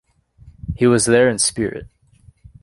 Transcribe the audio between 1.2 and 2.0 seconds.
in spirit.